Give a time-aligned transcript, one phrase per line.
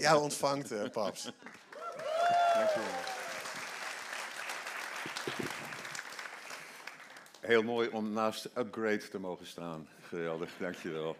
[0.00, 1.32] jou ontvangt, uh, paps.
[2.54, 3.00] Dankjewel.
[7.40, 9.88] Heel mooi om naast Upgrade te mogen staan.
[10.00, 11.16] Geweldig, dankjewel.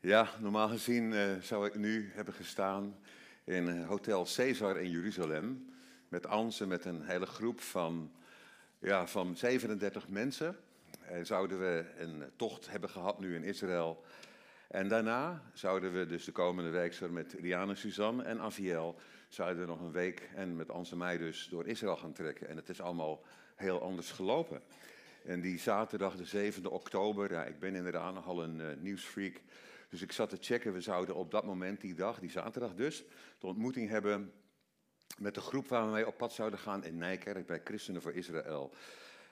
[0.00, 2.96] Ja, normaal gezien uh, zou ik nu hebben gestaan
[3.44, 5.74] in Hotel Caesar in Jeruzalem.
[6.08, 8.12] Met Anse, met een hele groep van,
[8.78, 10.56] ja, van 37 mensen.
[11.00, 14.04] En zouden we een tocht hebben gehad nu in Israël.
[14.74, 18.98] En daarna zouden we dus de komende week met Rianne, Suzanne en Aviel...
[19.28, 22.48] zouden we nog een week en met Anse mij dus door Israël gaan trekken.
[22.48, 24.62] En het is allemaal heel anders gelopen.
[25.24, 29.40] En die zaterdag, de 7e oktober, ja, ik ben inderdaad nogal een uh, nieuwsfreak.
[29.88, 33.04] Dus ik zat te checken, we zouden op dat moment, die dag, die zaterdag dus,
[33.38, 34.32] de ontmoeting hebben
[35.18, 38.14] met de groep waar we mee op pad zouden gaan in Nijkerk bij Christenen voor
[38.14, 38.74] Israël.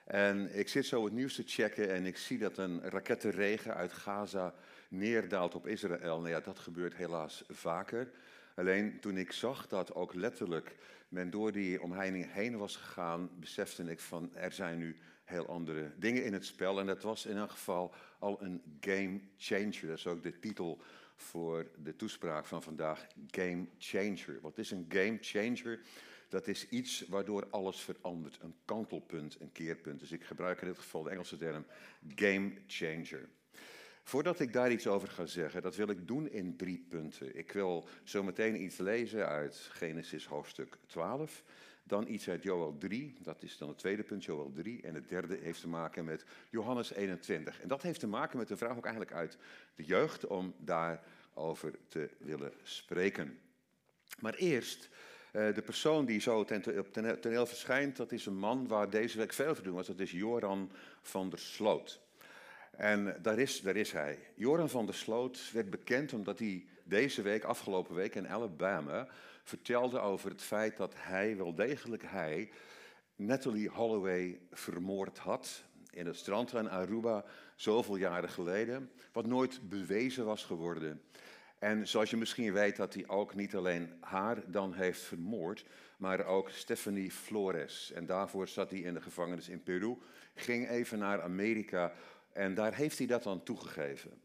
[0.04, 3.92] En ik zit zo het nieuws te checken en ik zie dat een rakettenregen uit
[3.92, 4.54] Gaza
[4.92, 6.18] neerdaalt op Israël.
[6.18, 8.10] Nou ja, dat gebeurt helaas vaker.
[8.54, 10.76] Alleen toen ik zag dat ook letterlijk
[11.08, 15.92] men door die omheining heen was gegaan, besefte ik van er zijn nu heel andere
[15.96, 16.80] dingen in het spel.
[16.80, 19.86] En dat was in elk geval al een game changer.
[19.86, 20.80] Dat is ook de titel
[21.16, 24.40] voor de toespraak van vandaag, game changer.
[24.40, 25.80] Wat is een game changer?
[26.28, 28.38] Dat is iets waardoor alles verandert.
[28.42, 30.00] Een kantelpunt, een keerpunt.
[30.00, 31.64] Dus ik gebruik in dit geval de Engelse term
[32.14, 33.28] game changer.
[34.02, 37.36] Voordat ik daar iets over ga zeggen, dat wil ik doen in drie punten.
[37.36, 41.42] Ik wil zo meteen iets lezen uit Genesis hoofdstuk 12.
[41.84, 44.82] Dan iets uit Joel 3, dat is dan het tweede punt, Joel 3.
[44.82, 47.60] En het derde heeft te maken met Johannes 21.
[47.60, 49.38] En dat heeft te maken met de vraag ook eigenlijk uit
[49.74, 53.38] de jeugd om daarover te willen spreken.
[54.20, 54.88] Maar eerst,
[55.32, 59.32] eh, de persoon die zo op toneel verschijnt, dat is een man waar deze week
[59.32, 59.86] veel te doen was.
[59.86, 62.00] Dat is Joran van der Sloot.
[62.76, 64.18] En daar is, daar is hij.
[64.34, 69.08] Joran van der Sloot werd bekend omdat hij deze week, afgelopen week in Alabama,
[69.44, 72.50] vertelde over het feit dat hij, wel degelijk hij,
[73.16, 77.24] Natalie Holloway vermoord had in het strand in Aruba
[77.56, 81.02] zoveel jaren geleden, wat nooit bewezen was geworden.
[81.58, 85.64] En zoals je misschien weet dat hij ook niet alleen haar dan heeft vermoord,
[85.96, 87.92] maar ook Stephanie Flores.
[87.92, 89.96] En daarvoor zat hij in de gevangenis in Peru,
[90.34, 91.92] ging even naar Amerika
[92.32, 94.20] en daar heeft hij dat dan toegegeven.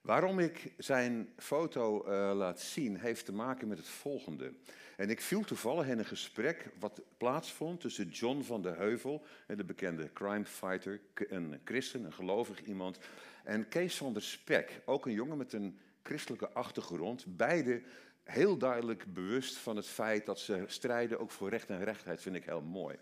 [0.00, 4.52] Waarom ik zijn foto uh, laat zien, heeft te maken met het volgende.
[4.96, 9.64] En ik viel toevallig in een gesprek wat plaatsvond tussen John van de Heuvel, de
[9.64, 12.98] bekende crime fighter, een christen, een gelovig iemand,
[13.44, 17.36] en Kees van der Spek, ook een jongen met een christelijke achtergrond.
[17.36, 17.82] Beide
[18.24, 22.36] heel duidelijk bewust van het feit dat ze strijden ook voor recht en rechtheid, vind
[22.36, 22.96] ik heel mooi.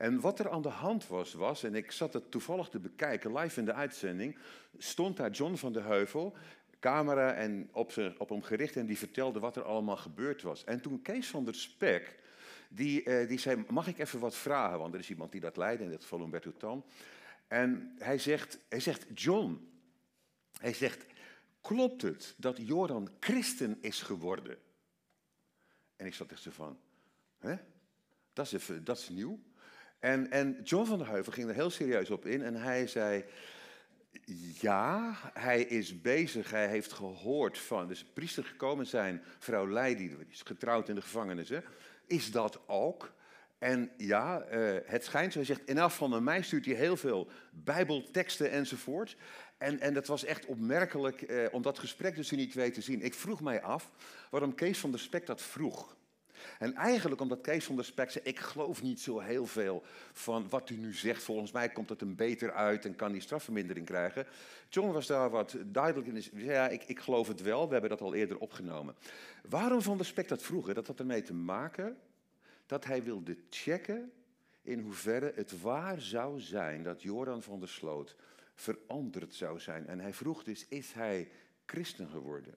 [0.00, 3.36] En wat er aan de hand was, was, en ik zat het toevallig te bekijken,
[3.36, 4.38] live in de uitzending,
[4.78, 6.36] stond daar John van de Heuvel,
[6.78, 10.64] camera en op, ze, op hem gericht en die vertelde wat er allemaal gebeurd was.
[10.64, 12.18] En toen Kees van der Spek,
[12.68, 14.78] die, eh, die zei, mag ik even wat vragen?
[14.78, 16.84] Want er is iemand die dat leidt, in dit geval Humberto Tan.
[17.48, 19.70] En hij zegt, hij zegt, John,
[20.60, 21.06] hij zegt,
[21.60, 24.58] klopt het dat Joran christen is geworden?
[25.96, 26.78] En ik zat echt zo van,
[27.38, 27.56] hè?
[28.32, 29.38] Dat is, even, dat is nieuw.
[30.00, 33.24] En, en John van der Heuvel ging er heel serieus op in en hij zei,
[34.60, 40.42] ja, hij is bezig, hij heeft gehoord van, dus priester gekomen zijn, vrouw die is
[40.42, 41.58] getrouwd in de gevangenis, hè?
[42.06, 43.12] is dat ook?
[43.58, 47.28] En ja, uh, het schijnt, hij zegt, in geval naar mij stuurt hij heel veel
[47.50, 49.16] bijbelteksten enzovoort.
[49.58, 53.02] En, en dat was echt opmerkelijk eh, om dat gesprek tussen die twee te zien.
[53.02, 53.90] Ik vroeg mij af
[54.30, 55.96] waarom Kees van der Spek dat vroeg.
[56.60, 59.82] En eigenlijk omdat Kees van der Spek zei, ik geloof niet zo heel veel
[60.12, 61.22] van wat u nu zegt.
[61.22, 64.26] Volgens mij komt het hem beter uit en kan die strafvermindering krijgen.
[64.68, 66.22] John was daar wat duidelijk in.
[66.22, 68.94] Zei, ja, ik, ik geloof het wel, we hebben dat al eerder opgenomen.
[69.48, 70.74] Waarom van der Spek dat vroeger?
[70.74, 71.96] Dat had ermee te maken
[72.66, 74.12] dat hij wilde checken
[74.62, 78.16] in hoeverre het waar zou zijn dat Joran van der Sloot
[78.54, 79.86] veranderd zou zijn.
[79.86, 81.30] En hij vroeg dus, is hij
[81.66, 82.54] christen geworden?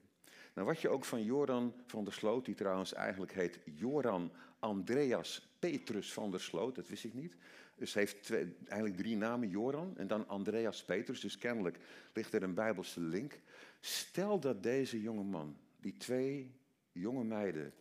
[0.54, 5.48] Nou, wat je ook van Joran van der Sloot, die trouwens eigenlijk heet Joran Andreas
[5.60, 7.36] Petrus van der Sloot, dat wist ik niet.
[7.76, 11.20] Dus heeft twee, eigenlijk drie namen, Joran en dan Andreas Petrus.
[11.20, 11.80] Dus kennelijk
[12.14, 13.40] ligt er een bijbelse link.
[13.80, 16.56] Stel dat deze jonge man, die twee
[16.92, 17.74] jonge meiden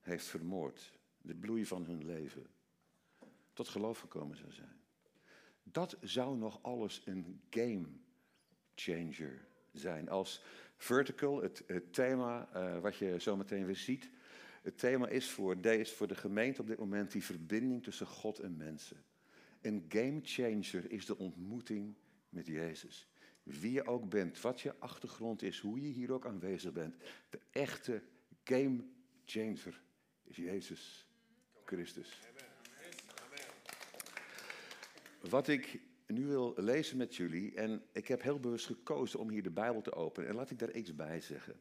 [0.00, 0.92] heeft vermoord,
[1.22, 2.46] de bloei van hun leven,
[3.52, 4.80] tot geloof gekomen zou zijn.
[5.62, 7.86] Dat zou nog alles een game
[8.74, 10.08] changer zijn.
[10.08, 10.42] Als
[10.80, 14.10] vertical, het, het thema uh, wat je zo meteen weer ziet.
[14.62, 18.38] Het thema is voor, deze, voor de gemeente op dit moment die verbinding tussen God
[18.38, 19.04] en mensen.
[19.60, 21.94] Een game changer is de ontmoeting
[22.28, 23.08] met Jezus.
[23.42, 26.96] Wie je ook bent, wat je achtergrond is, hoe je hier ook aanwezig bent.
[27.30, 28.02] De echte
[28.44, 28.84] game
[29.24, 29.82] changer
[30.24, 31.06] is Jezus
[31.64, 32.20] Christus.
[35.20, 35.80] Wat ik
[36.12, 39.80] nu wil lezen met jullie, en ik heb heel bewust gekozen om hier de Bijbel
[39.80, 40.28] te openen.
[40.28, 41.54] En laat ik daar iets bij zeggen.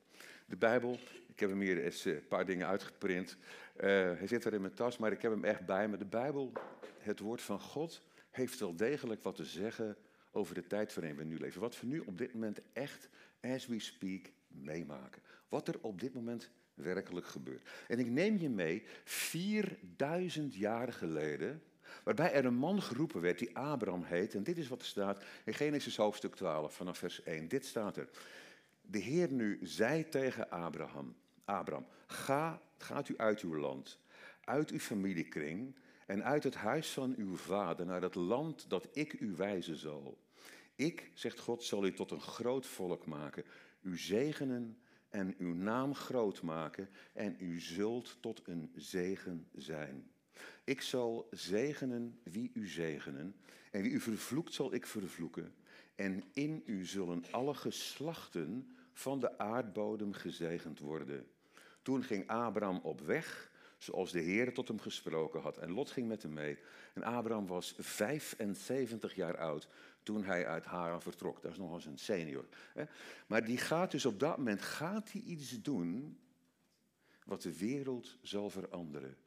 [0.46, 3.38] De Bijbel, ik heb hem hier eens een paar dingen uitgeprint.
[3.78, 5.98] Uh, hij zit er in mijn tas, maar ik heb hem echt bij me.
[5.98, 6.52] De Bijbel,
[6.98, 9.98] het woord van God, heeft wel degelijk wat te zeggen
[10.32, 11.62] over de tijd waarin we nu leven.
[11.62, 13.10] Wat we nu op dit moment echt,
[13.42, 15.22] as we speak, meemaken.
[15.50, 17.70] Wat er op dit moment werkelijk gebeurt.
[17.88, 21.62] En ik neem je mee, 4000 jaar geleden,
[22.04, 24.36] waarbij er een man geroepen werd die Abraham heet.
[24.36, 27.48] En dit is wat er staat in Genesis hoofdstuk 12 vanaf vers 1.
[27.48, 28.10] Dit staat er.
[28.82, 31.16] De Heer nu zei tegen Abraham,
[31.46, 34.00] Abraham, ga, gaat u uit uw land,
[34.44, 35.76] uit uw familiekring
[36.06, 40.18] en uit het huis van uw vader naar het land dat ik u wijzen zal.
[40.76, 43.44] Ik, zegt God, zal u tot een groot volk maken,
[43.82, 44.78] u zegenen
[45.10, 50.12] en uw naam groot maken en u zult tot een zegen zijn.
[50.64, 53.36] Ik zal zegenen wie u zegenen
[53.72, 55.54] en wie u vervloekt zal ik vervloeken.
[55.96, 61.28] En in u zullen alle geslachten van de aardbodem gezegend worden.
[61.82, 65.58] Toen ging Abraham op weg, zoals de Heer tot hem gesproken had.
[65.58, 66.58] En Lot ging met hem mee.
[66.94, 69.68] En Abraham was 75 jaar oud
[70.04, 71.42] toen hij uit Haran vertrok.
[71.42, 72.46] Dat is nog eens een senior.
[73.28, 76.20] Maar die gaat dus op dat moment gaat hij iets doen
[77.26, 79.18] wat de wereld zal veranderen.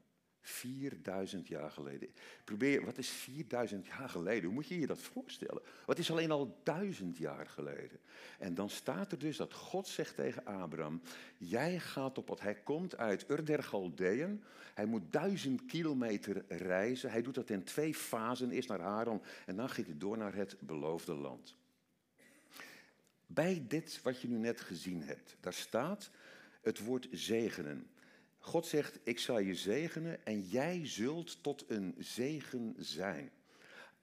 [0.43, 2.09] 4000 jaar geleden.
[2.45, 4.45] Probeer, wat is 4000 jaar geleden?
[4.45, 5.63] Hoe moet je je dat voorstellen?
[5.87, 7.99] Wat is alleen al duizend jaar geleden?
[8.39, 11.03] En dan staat er dus dat God zegt tegen Abraham:
[11.37, 14.43] Jij gaat op wat hij komt uit Ur der Galdeën.
[14.75, 17.11] Hij moet duizend kilometer reizen.
[17.11, 20.35] Hij doet dat in twee fasen: eerst naar Haran en dan gaat hij door naar
[20.35, 21.57] het beloofde land.
[23.27, 26.11] Bij dit wat je nu net gezien hebt, daar staat
[26.63, 27.87] het woord zegenen.
[28.45, 33.31] God zegt, ik zal je zegenen en jij zult tot een zegen zijn.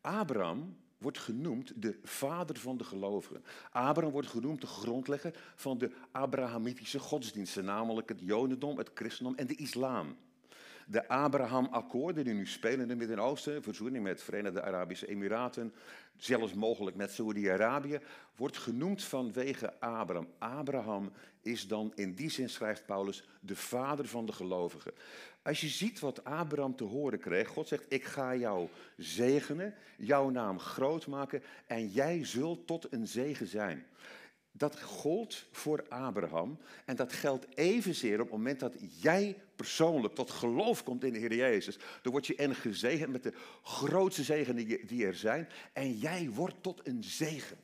[0.02, 3.44] Abraham wordt genoemd de vader van de gelovigen.
[3.72, 9.48] Abraham wordt genoemd de grondlegger van de Abrahamitische godsdiensten, namelijk het Jodendom, het christendom en
[9.48, 10.18] de islam.
[10.88, 15.74] De Abraham-akkoorden die nu spelen in het Midden-Oosten, verzoening met Verenigde Arabische Emiraten,
[16.18, 18.00] zelfs mogelijk met Saoedi-Arabië,
[18.36, 20.28] wordt genoemd vanwege Abraham.
[20.38, 24.94] Abraham is dan in die zin, schrijft Paulus, de vader van de gelovigen.
[25.42, 30.30] Als je ziet wat Abraham te horen kreeg, God zegt, ik ga jou zegenen, jouw
[30.30, 33.86] naam groot maken en jij zult tot een zegen zijn.
[34.52, 40.32] Dat gold voor Abraham en dat geldt evenzeer op het moment dat jij persoonlijk tot
[40.32, 41.78] geloof komt in de Heer Jezus.
[42.02, 43.34] Dan word je en gezegend met de
[43.64, 47.58] grootste zegenen die er zijn en jij wordt tot een zegen.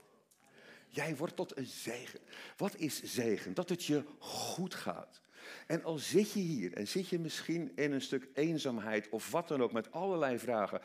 [0.96, 2.20] Jij wordt tot een zegen.
[2.58, 3.54] Wat is zegen?
[3.54, 5.22] Dat het je goed gaat.
[5.68, 9.48] En al zit je hier en zit je misschien in een stuk eenzaamheid of wat
[9.48, 10.82] dan ook met allerlei vragen.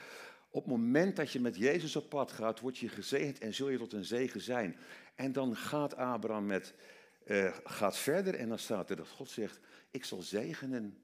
[0.51, 3.69] Op het moment dat je met Jezus op pad gaat, word je gezegend en zul
[3.69, 4.77] je tot een zegen zijn.
[5.15, 6.75] En dan gaat Abraham met,
[7.27, 9.61] uh, gaat verder en dan staat er dat God zegt,
[9.91, 10.99] ik zal zegenen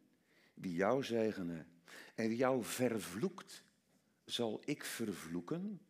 [0.54, 1.66] wie jou zegenen.
[2.14, 3.62] En wie jou vervloekt,
[4.24, 5.80] zal ik vervloeken.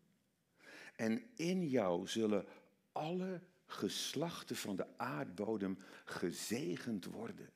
[0.96, 2.46] En in jou zullen
[2.96, 7.50] alle geslachten van de aardbodem gezegend worden.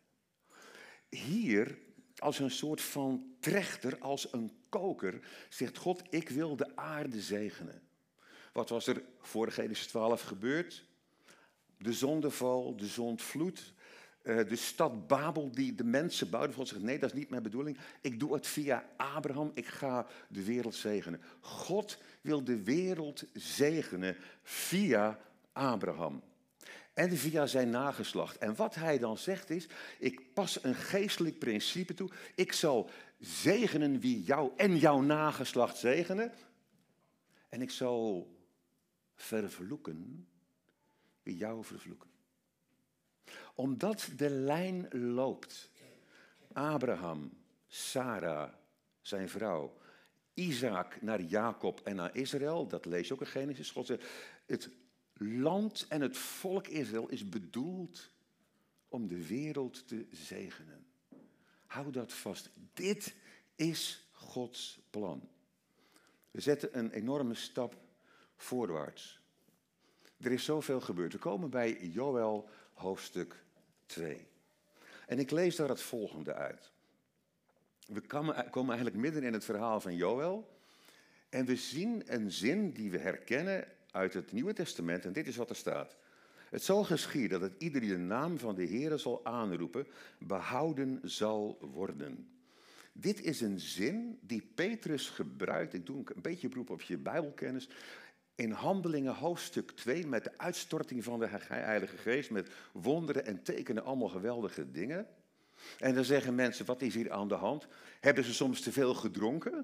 [1.08, 1.78] Hier,
[2.16, 7.82] als een soort van trechter, als een koker, zegt God, ik wil de aarde zegenen.
[8.52, 10.84] Wat was er voor Genesis 12 gebeurd?
[11.78, 13.72] De zondeval, de zondvloed,
[14.22, 16.54] eh, de stad Babel die de mensen bouwden.
[16.54, 17.78] God zegt, nee, dat is niet mijn bedoeling.
[18.00, 21.20] Ik doe het via Abraham, ik ga de wereld zegenen.
[21.40, 25.18] God wil de wereld zegenen via
[25.60, 26.22] Abraham.
[26.94, 28.38] En via zijn nageslacht.
[28.38, 32.10] En wat hij dan zegt is, ik pas een geestelijk principe toe.
[32.34, 36.32] Ik zal zegenen wie jou en jouw nageslacht zegenen.
[37.48, 38.34] En ik zal
[39.14, 40.28] vervloeken
[41.22, 42.10] wie jou vervloeken.
[43.54, 45.70] Omdat de lijn loopt.
[46.52, 47.32] Abraham,
[47.66, 48.52] Sarah,
[49.00, 49.78] zijn vrouw,
[50.34, 52.66] Isaac naar Jacob en naar Israël.
[52.66, 53.70] Dat lees je ook in Genesis.
[53.70, 54.06] God zegt,
[54.46, 54.70] het
[55.22, 58.10] land en het volk Israël is bedoeld
[58.88, 60.86] om de wereld te zegenen.
[61.66, 62.50] Hou dat vast.
[62.74, 63.14] Dit
[63.56, 65.28] is Gods plan.
[66.30, 67.76] We zetten een enorme stap
[68.36, 69.20] voorwaarts.
[70.20, 71.12] Er is zoveel gebeurd.
[71.12, 73.44] We komen bij Joël hoofdstuk
[73.86, 74.26] 2.
[75.06, 76.72] En ik lees daar het volgende uit.
[77.86, 78.00] We
[78.50, 80.58] komen eigenlijk midden in het verhaal van Joël.
[81.28, 85.04] En we zien een zin die we herkennen uit het Nieuwe Testament.
[85.04, 85.96] En dit is wat er staat.
[86.50, 89.86] Het zal geschieden dat ieder die de naam van de Heer zal aanroepen,
[90.18, 92.28] behouden zal worden.
[92.92, 95.74] Dit is een zin die Petrus gebruikt.
[95.74, 97.68] Ik doe een beetje beroep op je Bijbelkennis.
[98.34, 103.84] In Handelingen hoofdstuk 2 met de uitstorting van de Heilige Geest, met wonderen en tekenen,
[103.84, 105.06] allemaal geweldige dingen.
[105.78, 107.66] En dan zeggen mensen, wat is hier aan de hand?
[108.00, 109.54] Hebben ze soms te veel gedronken?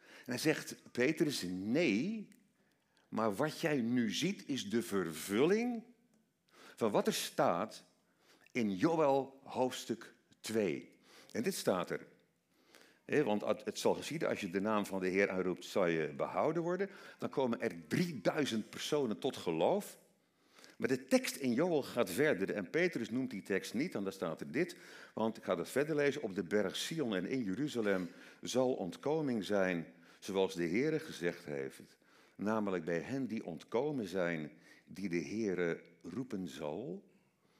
[0.00, 2.28] En dan zegt Petrus, nee,
[3.08, 5.82] maar wat jij nu ziet is de vervulling
[6.76, 7.84] van wat er staat
[8.52, 10.90] in Joel hoofdstuk 2.
[11.32, 12.06] En dit staat er.
[13.24, 16.62] want het zal geschieden, als je de naam van de Heer aanroept, zal je behouden
[16.62, 16.90] worden.
[17.18, 19.98] Dan komen er 3000 personen tot geloof.
[20.76, 22.54] Maar de tekst in Joel gaat verder.
[22.54, 24.76] En Petrus noemt die tekst niet, daar staat er dit.
[25.14, 26.22] Want ik ga het verder lezen.
[26.22, 28.10] Op de berg Sion en in Jeruzalem
[28.42, 29.86] zal ontkoming zijn,
[30.18, 31.97] zoals de Heer gezegd heeft.
[32.38, 34.50] Namelijk bij hen die ontkomen zijn,
[34.86, 37.02] die de Heere roepen zal.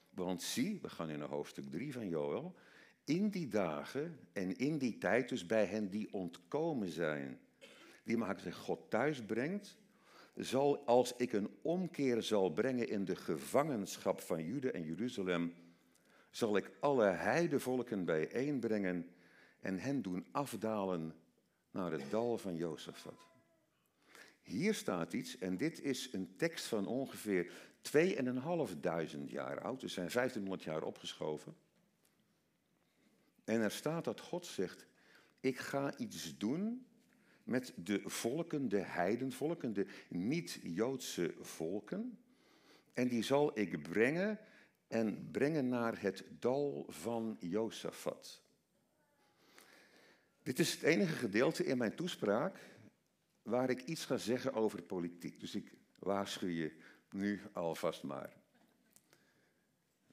[0.09, 2.55] Want zie, we gaan in hoofdstuk 3 van Joel.
[3.03, 7.39] In die dagen en in die tijd, dus bij hen die ontkomen zijn,
[8.03, 9.77] die maken zich God thuis brengt,
[10.35, 15.53] zal als ik een omkeer zal brengen in de gevangenschap van Jude en Jeruzalem,
[16.29, 19.09] zal ik alle heidevolken bijeenbrengen
[19.59, 21.15] en hen doen afdalen
[21.71, 23.28] naar het dal van Jozefat.
[24.49, 27.51] Hier staat iets, en dit is een tekst van ongeveer
[27.81, 31.55] 2.500 jaar oud, dus zijn 1500 jaar opgeschoven.
[33.43, 34.85] En er staat dat God zegt,
[35.39, 36.85] ik ga iets doen
[37.43, 42.19] met de volken, de heidenvolken, de niet-Joodse volken.
[42.93, 44.39] En die zal ik brengen
[44.87, 48.41] en brengen naar het dal van Jozefat.
[50.43, 52.59] Dit is het enige gedeelte in mijn toespraak
[53.49, 55.39] waar ik iets ga zeggen over politiek.
[55.39, 56.71] Dus ik waarschuw je
[57.09, 58.37] nu alvast maar.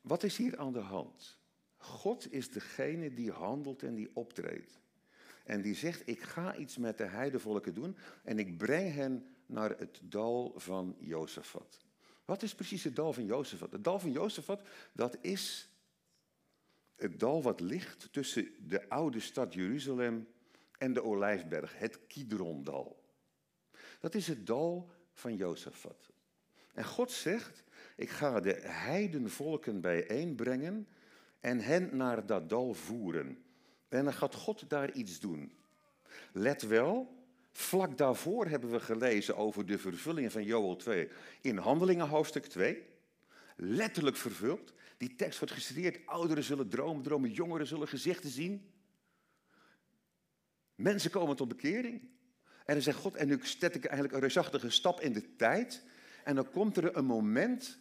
[0.01, 1.39] Wat is hier aan de hand?
[1.77, 4.81] God is degene die handelt en die optreedt.
[5.45, 9.79] En die zegt, ik ga iets met de heidevolken doen en ik breng hen naar
[9.79, 11.85] het dal van Jozefat.
[12.25, 13.73] Wat is precies het dal van Jozefat?
[13.73, 14.63] Het dal van Jozefat,
[14.93, 15.69] dat is
[16.97, 20.29] het dal wat ligt tussen de oude stad Jeruzalem
[20.79, 23.05] en de Olijfberg, het Kidrondal.
[24.01, 26.11] Dat is het dal van Jozefat.
[26.75, 27.65] En God zegt,
[27.97, 30.89] ik ga de heidenvolken bijeenbrengen
[31.41, 33.45] en hen naar dat dal voeren.
[33.89, 35.53] En dan gaat God daar iets doen.
[36.33, 41.09] Let wel, vlak daarvoor hebben we gelezen over de vervulling van Joel 2
[41.41, 42.83] in Handelingen hoofdstuk 2.
[43.57, 44.73] Letterlijk vervuld.
[44.97, 46.07] Die tekst wordt geciteerd.
[46.07, 48.71] Ouderen zullen dromen, dromen, jongeren zullen gezichten zien.
[50.75, 52.09] Mensen komen tot bekering.
[52.67, 55.83] En dan zegt God, en nu zet ik eigenlijk een reusachtige stap in de tijd.
[56.25, 57.79] En dan komt er een moment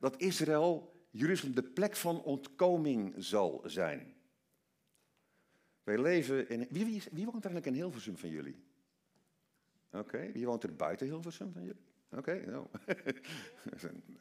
[0.00, 4.14] dat Israël, Jeruzalem, de plek van ontkoming zal zijn.
[5.82, 6.66] Wij leven in...
[6.70, 8.64] Wie, wie, wie woont eigenlijk in Hilversum van jullie?
[9.90, 11.86] Oké, wie woont er buiten Hilversum van jullie?
[12.10, 12.66] Oké, nou.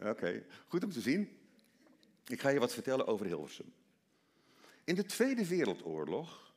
[0.11, 1.37] Oké, goed om te zien.
[2.27, 3.73] Ik ga je wat vertellen over Hilversum.
[4.83, 6.55] In de Tweede Wereldoorlog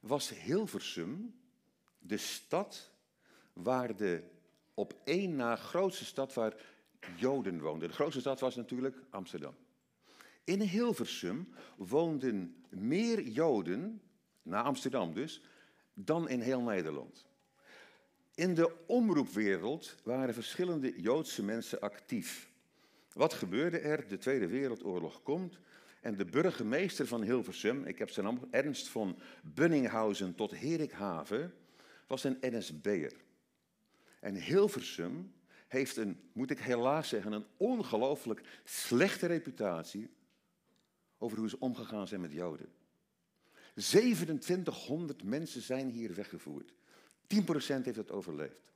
[0.00, 1.34] was Hilversum
[2.06, 2.90] de stad
[3.52, 4.22] waar de
[4.74, 6.54] op één na grootste stad waar
[7.16, 7.88] Joden woonden.
[7.88, 9.54] De grootste stad was natuurlijk Amsterdam.
[10.44, 14.00] In Hilversum woonden meer Joden,
[14.42, 15.42] na Amsterdam dus,
[15.94, 17.26] dan in heel Nederland.
[18.34, 22.50] In de omroepwereld waren verschillende Joodse mensen actief.
[23.12, 24.08] Wat gebeurde er?
[24.08, 25.58] De Tweede Wereldoorlog komt
[26.00, 31.54] en de burgemeester van Hilversum, ik heb zijn naam, Ernst van Bunninghausen tot Herikhaven,
[32.06, 33.12] was een NSB'er.
[34.20, 35.32] En Hilversum
[35.68, 40.10] heeft een, moet ik helaas zeggen, een ongelooflijk slechte reputatie
[41.18, 42.68] over hoe ze omgegaan zijn met Joden.
[43.74, 46.72] 2700 mensen zijn hier weggevoerd.
[46.72, 46.76] 10%
[47.82, 48.72] heeft het overleefd.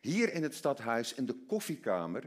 [0.00, 2.24] Hier in het stadhuis, in de koffiekamer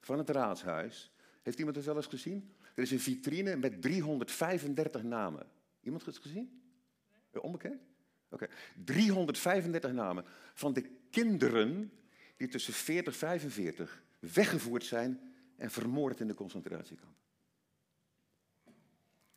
[0.00, 2.54] van het raadshuis, heeft iemand het wel eens gezien?
[2.74, 5.46] Er is een vitrine met 335 namen.
[5.80, 6.62] Iemand het gezien?
[7.32, 7.82] Onbekend?
[8.34, 8.48] Oké,
[8.84, 10.24] 335 namen
[10.54, 11.92] van de kinderen
[12.36, 17.16] die tussen 40 en 45 weggevoerd zijn en vermoord in de concentratiekamp.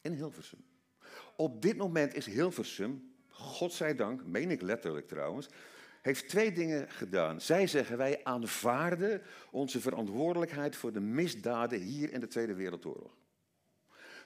[0.02, 0.66] In Hilversum.
[1.36, 5.50] Op dit moment is Hilversum, godzijdank, meen ik letterlijk trouwens,
[6.02, 7.42] heeft twee dingen gedaan.
[7.42, 13.18] Zij zeggen wij aanvaarden onze verantwoordelijkheid voor de misdaden hier in de Tweede Wereldoorlog.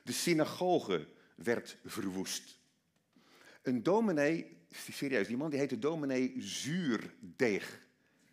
[0.04, 2.61] De synagoge werd verwoest.
[3.62, 7.88] Een dominee serieus, die man die heette dominee Zuurdeeg.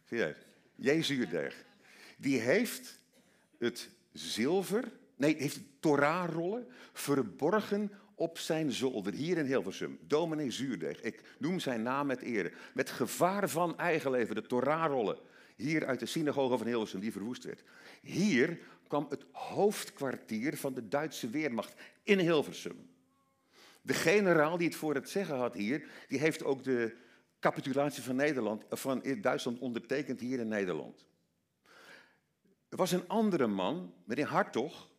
[0.04, 0.36] Serieus,
[0.74, 1.02] J.
[1.02, 1.64] Zuurdeeg.
[2.16, 3.00] Die heeft
[3.58, 9.98] het zilver, nee, heeft de Torahrollen verborgen op zijn zolder, hier in Hilversum.
[10.06, 12.52] Dominee Zuurdeeg, ik noem zijn naam met ere.
[12.74, 15.18] Met gevaar van eigen leven, de Torahrollen,
[15.56, 17.62] hier uit de synagoge van Hilversum, die verwoest werd.
[18.02, 18.58] Hier
[18.88, 22.88] kwam het hoofdkwartier van de Duitse Weermacht in Hilversum.
[23.88, 26.96] De generaal die het voor het zeggen had hier, die heeft ook de
[27.40, 31.06] capitulatie van, Nederland, van Duitsland ondertekend hier in Nederland.
[32.68, 34.90] Er was een andere man, meneer Hartog,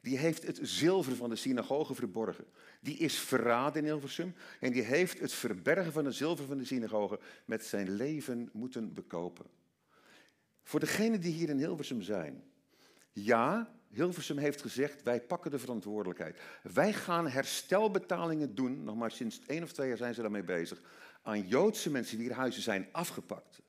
[0.00, 2.44] die heeft het zilver van de synagoge verborgen.
[2.80, 6.64] Die is verraden in Hilversum en die heeft het verbergen van het zilver van de
[6.64, 9.46] synagoge met zijn leven moeten bekopen.
[10.62, 12.44] Voor degenen die hier in Hilversum zijn,
[13.12, 16.38] ja, Hilversum heeft gezegd, wij pakken de verantwoordelijkheid.
[16.62, 20.80] Wij gaan herstelbetalingen doen, nog maar sinds één of twee jaar zijn ze daarmee bezig,
[21.22, 23.62] aan Joodse mensen wier huizen zijn afgepakt.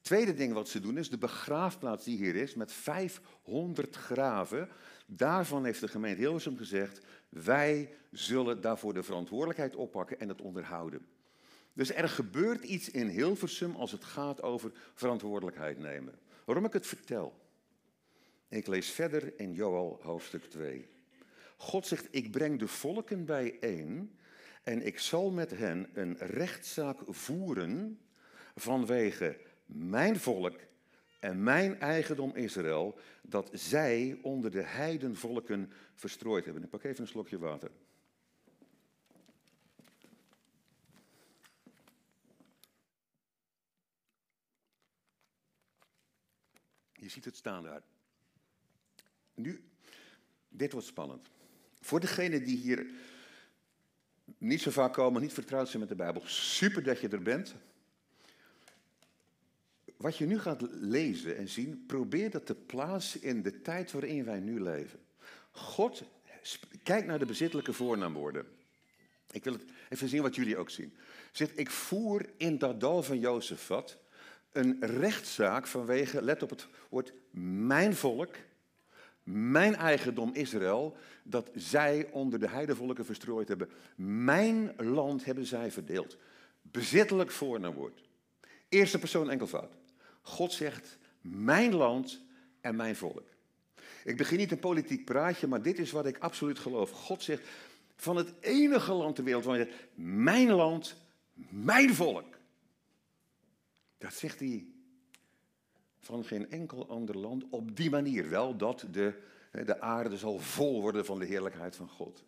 [0.00, 4.68] Tweede ding wat ze doen is de begraafplaats die hier is met 500 graven.
[5.06, 11.06] Daarvan heeft de gemeente Hilversum gezegd, wij zullen daarvoor de verantwoordelijkheid oppakken en het onderhouden.
[11.72, 16.18] Dus er gebeurt iets in Hilversum als het gaat over verantwoordelijkheid nemen.
[16.44, 17.47] Waarom ik het vertel?
[18.48, 20.88] Ik lees verder in Joel hoofdstuk 2.
[21.56, 24.18] God zegt, ik breng de volken bijeen
[24.62, 28.00] en ik zal met hen een rechtszaak voeren
[28.54, 30.60] vanwege mijn volk
[31.20, 36.62] en mijn eigendom Israël, dat zij onder de heidenvolken verstrooid hebben.
[36.62, 37.70] Ik pak even een slokje water.
[46.92, 47.82] Je ziet het staan daar.
[49.38, 49.60] Nu,
[50.48, 51.28] dit wordt spannend.
[51.80, 52.86] Voor degenen die hier
[54.38, 57.54] niet zo vaak komen, niet vertrouwd zijn met de Bijbel, super dat je er bent.
[59.96, 64.24] Wat je nu gaat lezen en zien, probeer dat te plaatsen in de tijd waarin
[64.24, 65.00] wij nu leven.
[65.50, 66.02] God,
[66.82, 68.46] kijk naar de bezittelijke voornaamwoorden.
[69.30, 70.96] Ik wil het even zien wat jullie ook zien.
[71.32, 73.98] Zegt, ik voer in dat dal van Jozefat
[74.52, 77.12] een rechtszaak vanwege, let op het woord,
[77.70, 78.36] mijn volk
[79.32, 83.68] mijn eigendom Israël, dat zij onder de heidevolken verstrooid hebben.
[83.96, 86.16] Mijn land hebben zij verdeeld.
[86.62, 88.02] Bezittelijk voornaamwoord.
[88.68, 89.72] Eerste persoon enkelvoud.
[90.22, 92.20] God zegt, mijn land
[92.60, 93.28] en mijn volk.
[94.04, 96.90] Ik begin niet een politiek praatje, maar dit is wat ik absoluut geloof.
[96.90, 97.42] God zegt,
[97.96, 100.96] van het enige land ter wereld waar mijn land,
[101.48, 102.38] mijn volk.
[103.98, 104.66] Dat zegt hij
[106.00, 108.28] van geen enkel ander land op die manier.
[108.28, 109.12] Wel dat de,
[109.50, 112.24] de aarde zal vol worden van de heerlijkheid van God.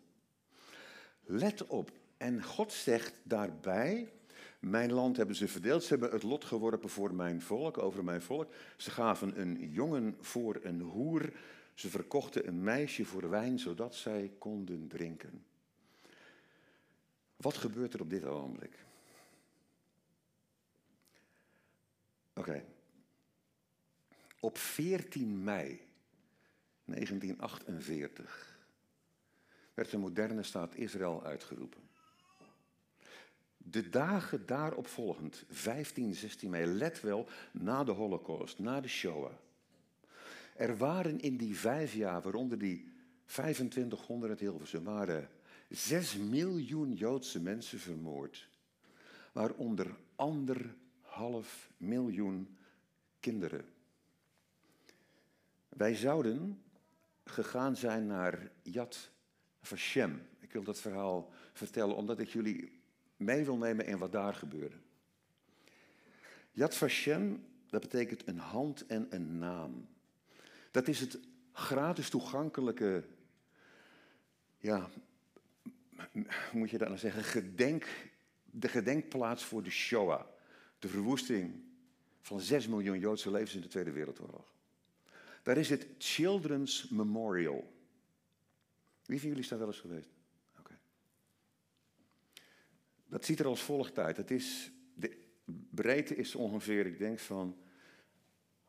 [1.25, 1.91] Let op.
[2.17, 4.11] En God zegt daarbij,
[4.59, 5.83] mijn land hebben ze verdeeld.
[5.83, 8.53] Ze hebben het lot geworpen voor mijn volk, over mijn volk.
[8.77, 11.33] Ze gaven een jongen voor een hoer.
[11.73, 15.45] Ze verkochten een meisje voor wijn, zodat zij konden drinken.
[17.35, 18.85] Wat gebeurt er op dit ogenblik?
[22.33, 22.63] Oké,
[24.41, 25.79] op 14 mei
[26.85, 28.59] 1948
[29.73, 31.81] werd de moderne staat Israël uitgeroepen.
[33.57, 39.33] De dagen daarop volgend, 15, 16 mei, let wel, na de Holocaust, na de Shoah.
[40.55, 42.91] Er waren in die vijf jaar, waaronder die
[43.25, 45.29] 2500 Hilversum, waren
[45.69, 48.49] 6 miljoen Joodse mensen vermoord.
[49.31, 52.57] Waaronder anderhalf miljoen
[53.19, 53.65] kinderen.
[55.77, 56.61] Wij zouden
[57.23, 59.09] gegaan zijn naar Yad
[59.61, 60.27] Vashem.
[60.39, 62.81] Ik wil dat verhaal vertellen omdat ik jullie
[63.17, 64.75] mee wil nemen in wat daar gebeurde.
[66.51, 69.87] Yad Vashem, dat betekent een hand en een naam.
[70.71, 71.19] Dat is het
[71.53, 73.03] gratis toegankelijke,
[74.57, 74.89] ja,
[76.51, 78.11] moet je dat nou zeggen, gedenk,
[78.43, 80.25] de gedenkplaats voor de Shoah.
[80.79, 81.63] De verwoesting
[82.21, 84.53] van 6 miljoen Joodse levens in de Tweede Wereldoorlog.
[85.43, 87.73] Daar is het Children's Memorial.
[89.05, 90.09] Wie van jullie is daar wel eens geweest?
[90.59, 90.77] Oké.
[93.05, 94.17] Dat ziet er als volgt uit.
[94.17, 95.17] Het is, de
[95.69, 97.57] breedte is ongeveer, ik denk, van,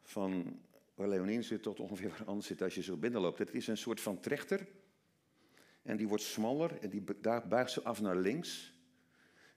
[0.03, 0.61] van
[0.95, 3.39] waar Leonien zit tot ongeveer waar Anders zit als je zo binnenloopt.
[3.39, 4.67] Het is een soort van trechter.
[5.83, 8.75] En die wordt smaller en die, daar buigt ze af naar links.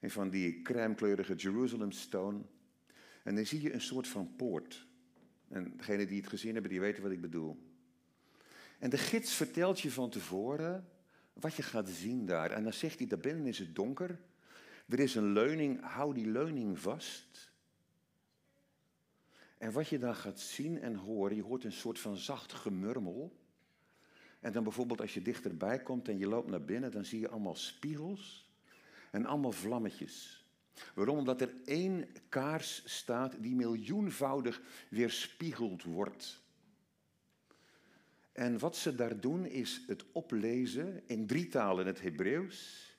[0.00, 2.40] En van die crèmekleurige Jerusalem stone.
[3.22, 4.86] En dan zie je een soort van poort.
[5.48, 7.56] En degenen die het gezien hebben, die weten wat ik bedoel.
[8.78, 10.88] En de gids vertelt je van tevoren
[11.32, 12.50] wat je gaat zien daar.
[12.50, 14.20] En dan zegt hij, daar binnen is het donker.
[14.88, 17.52] Er is een leuning, hou die leuning vast.
[19.58, 23.36] En wat je dan gaat zien en horen, je hoort een soort van zacht gemurmel.
[24.40, 27.28] En dan bijvoorbeeld als je dichterbij komt en je loopt naar binnen, dan zie je
[27.28, 28.50] allemaal spiegels
[29.10, 30.45] en allemaal vlammetjes.
[30.94, 31.18] Waarom?
[31.18, 36.44] Omdat er één kaars staat die miljoenvoudig weerspiegeld wordt.
[38.32, 42.90] En wat ze daar doen is het oplezen in drie talen, het Hebreeuws,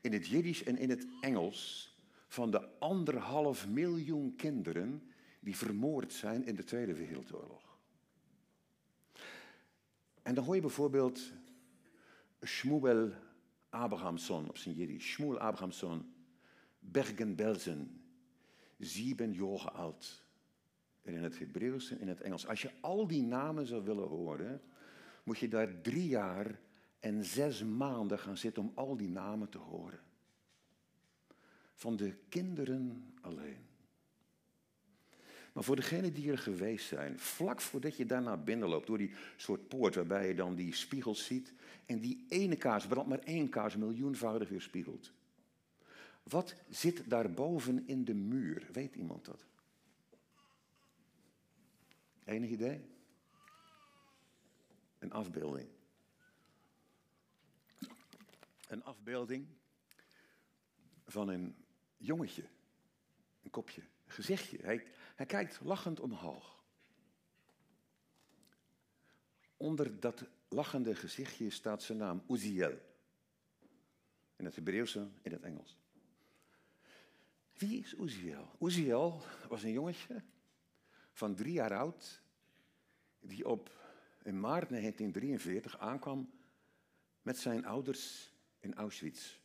[0.00, 1.94] in het Jiddisch en in het Engels,
[2.28, 7.78] van de anderhalf miljoen kinderen die vermoord zijn in de Tweede Wereldoorlog.
[10.22, 11.20] En dan hoor je bijvoorbeeld
[12.44, 13.12] Shmuel
[13.68, 15.04] Abrahamson op zijn Jiddisch.
[15.04, 16.14] Shmuel Abrahamson,
[16.80, 18.00] Bergen-Belsen,
[18.78, 20.24] zeven jaar oud.
[21.02, 22.46] En in het Hebreeuws en in het Engels.
[22.46, 24.62] Als je al die namen zou willen horen,
[25.22, 26.60] moet je daar drie jaar
[27.00, 30.00] en zes maanden gaan zitten om al die namen te horen.
[31.74, 33.68] Van de kinderen alleen.
[35.52, 39.68] Maar voor degenen die er geweest zijn, vlak voordat je daarna binnenloopt, door die soort
[39.68, 41.52] poort waarbij je dan die spiegels ziet,
[41.86, 45.12] en die ene kaars brandt maar één kaars miljoenvoudig weer spiegelt.
[46.22, 48.68] Wat zit daarboven in de muur?
[48.72, 49.46] Weet iemand dat?
[52.24, 52.84] Enig idee?
[54.98, 55.68] Een afbeelding.
[58.68, 59.46] Een afbeelding
[61.06, 61.56] van een
[61.96, 62.44] jongetje.
[63.42, 64.58] Een kopje, een gezichtje.
[64.62, 66.64] Hij, hij kijkt lachend omhoog.
[69.56, 72.78] Onder dat lachende gezichtje staat zijn naam Uziel.
[74.36, 75.78] In het Hebreeuws en in het Engels.
[77.60, 78.50] Wie is Uziel?
[78.60, 80.22] Uziel was een jongetje
[81.12, 82.22] van drie jaar oud,
[83.20, 83.70] die op
[84.22, 86.30] in maart 1943 aankwam
[87.22, 89.38] met zijn ouders in Auschwitz.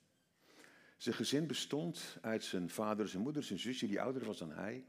[0.97, 4.85] Zijn gezin bestond uit zijn vader, zijn moeder, zijn zusje, die ouder was dan hij.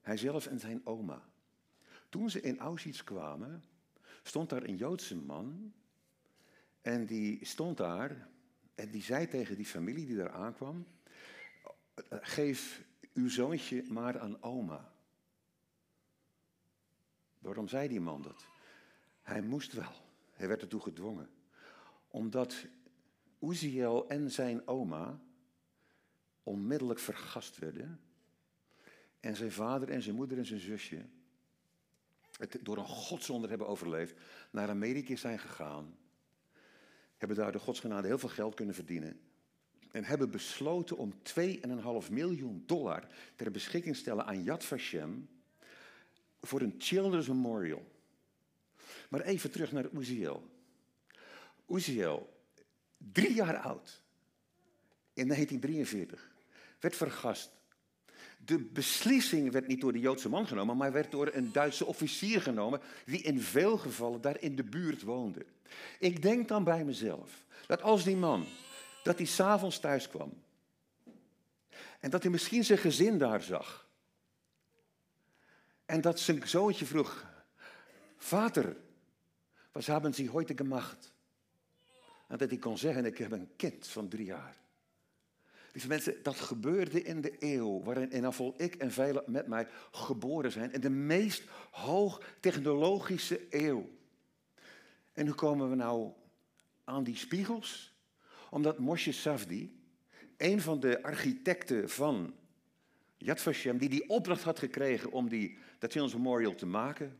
[0.00, 1.28] Hijzelf en zijn oma.
[2.08, 3.64] Toen ze in Auschwitz kwamen,
[4.22, 5.72] stond daar een Joodse man.
[6.80, 8.28] En die stond daar
[8.74, 10.86] en die zei tegen die familie die daar aankwam:
[12.10, 14.92] Geef uw zoontje maar aan oma.
[17.38, 18.46] Waarom zei die man dat?
[19.22, 19.92] Hij moest wel.
[20.32, 21.30] Hij werd ertoe gedwongen.
[22.08, 22.66] Omdat
[23.40, 25.20] Uziel en zijn oma
[26.42, 28.00] onmiddellijk vergast werden.
[29.20, 31.06] En zijn vader en zijn moeder en zijn zusje
[32.38, 35.98] het door een godswonder hebben overleefd, naar Amerika zijn gegaan.
[37.16, 39.20] Hebben daar de godsgenade heel veel geld kunnen verdienen.
[39.96, 43.06] En hebben besloten om 2,5 miljoen dollar
[43.36, 45.28] ter beschikking te stellen aan Yad Vashem
[46.40, 47.84] voor een Children's Memorial.
[49.08, 50.50] Maar even terug naar Uziel.
[51.68, 52.32] Uziel,
[52.96, 54.02] drie jaar oud,
[55.12, 56.30] in 1943,
[56.80, 57.50] werd vergast.
[58.44, 62.42] De beslissing werd niet door de Joodse man genomen, maar werd door een Duitse officier
[62.42, 65.46] genomen, die in veel gevallen daar in de buurt woonde.
[65.98, 68.46] Ik denk dan bij mezelf, dat als die man,
[69.06, 70.42] dat hij s'avonds thuis kwam,
[72.00, 73.88] en dat hij misschien zijn gezin daar zag,
[75.84, 77.26] en dat zijn zoontje vroeg,
[78.16, 78.76] vader,
[79.72, 81.14] was hebben Sie heute gemacht?
[82.28, 84.56] En dat hij kon zeggen, ik heb een kind van drie jaar.
[85.72, 89.68] Lieve mensen, dat gebeurde in de eeuw waarin in afval ik en velen met mij
[89.90, 90.72] geboren zijn.
[90.72, 93.90] In de meest hoogtechnologische eeuw.
[95.12, 96.12] En hoe komen we nou
[96.84, 97.95] aan die spiegels?
[98.56, 99.80] Omdat Moshe Safdi,
[100.36, 102.34] een van de architecten van
[103.16, 107.18] Yad Vashem, die die opdracht had gekregen om die, dat Children's Memorial te maken,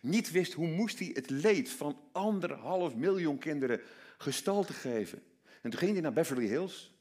[0.00, 3.80] niet wist hoe moest hij het leed van anderhalf miljoen kinderen
[4.18, 5.22] gestalte geven.
[5.60, 6.94] En toen ging hij naar Beverly Hills.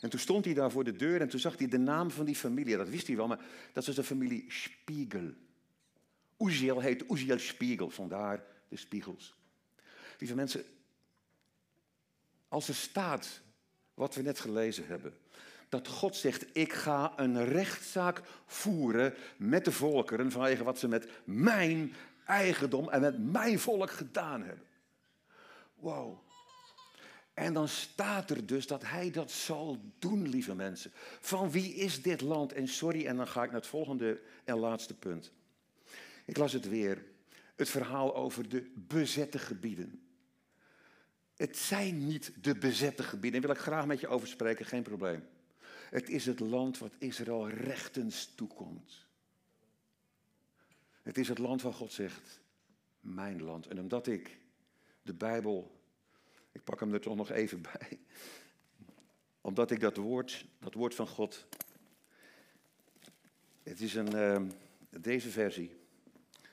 [0.00, 2.24] En toen stond hij daar voor de deur en toen zag hij de naam van
[2.24, 2.76] die familie.
[2.76, 5.32] Dat wist hij wel, maar dat was de familie Spiegel.
[6.38, 9.34] Uziel heet Uziel Spiegel, vandaar de spiegels.
[10.18, 10.64] Lieve mensen,
[12.54, 13.40] als er staat
[13.94, 15.14] wat we net gelezen hebben,
[15.68, 21.08] dat God zegt, ik ga een rechtszaak voeren met de volkeren vanwege wat ze met
[21.24, 21.94] mijn
[22.26, 24.66] eigendom en met mijn volk gedaan hebben.
[25.74, 26.18] Wow.
[27.32, 30.92] En dan staat er dus dat hij dat zal doen, lieve mensen.
[31.20, 32.52] Van wie is dit land?
[32.52, 35.32] En sorry, en dan ga ik naar het volgende en laatste punt.
[36.24, 37.04] Ik las het weer.
[37.56, 40.03] Het verhaal over de bezette gebieden.
[41.36, 43.40] Het zijn niet de bezette gebieden.
[43.40, 45.24] Daar wil ik graag met je over spreken, geen probleem.
[45.90, 49.06] Het is het land wat Israël rechtens toekomt.
[51.02, 52.40] Het is het land waar God zegt,
[53.00, 53.66] mijn land.
[53.66, 54.38] En omdat ik
[55.02, 55.74] de Bijbel
[56.54, 57.98] ik pak hem er toch nog even bij.
[59.40, 61.46] Omdat ik dat woord, dat woord van God,
[63.62, 64.50] Het is een, ehm,
[64.88, 65.76] deze versie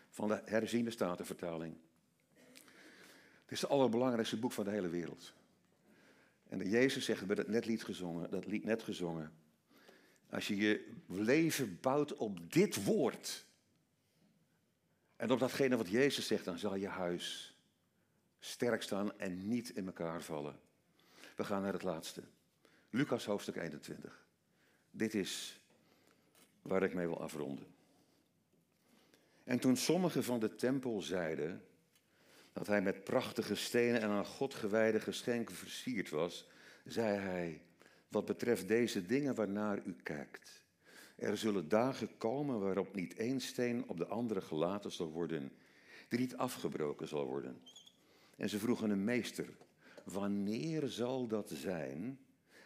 [0.10, 1.76] van de herziende statenvertaling.
[3.52, 5.34] Het is het allerbelangrijkste boek van de hele wereld.
[6.50, 9.32] En de Jezus zegt, we hebben het net lied gezongen, dat lied net gezongen.
[10.30, 13.46] Als je je leven bouwt op dit woord.
[15.16, 17.56] En op datgene wat Jezus zegt, dan zal je huis
[18.40, 20.60] sterk staan en niet in elkaar vallen.
[21.36, 22.24] We gaan naar het laatste.
[22.90, 24.26] Lucas hoofdstuk 21.
[24.92, 25.62] Dit is
[26.62, 27.68] waar ik mee wil afronden.
[29.44, 31.66] En toen sommigen van de tempel zeiden
[32.54, 36.48] dat hij met prachtige stenen en aan God gewijde geschenken versierd was,
[36.86, 37.62] zei hij,
[38.08, 40.64] wat betreft deze dingen waarnaar u kijkt.
[41.16, 45.52] Er zullen dagen komen waarop niet één steen op de andere gelaten zal worden,
[46.08, 47.62] die niet afgebroken zal worden.
[48.38, 49.50] En ze vroegen een meester,
[50.04, 52.20] wanneer zal dat zijn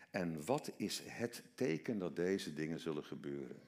[0.09, 3.59] en wat is het teken dat deze dingen zullen gebeuren?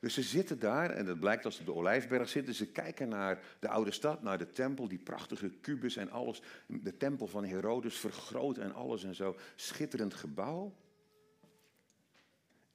[0.00, 3.08] Dus ze zitten daar, en het blijkt als ze op de Olijfberg zitten, ze kijken
[3.08, 6.42] naar de oude stad, naar de tempel, die prachtige kubus en alles.
[6.66, 9.36] De tempel van Herodes vergroot en alles en zo.
[9.54, 10.74] Schitterend gebouw.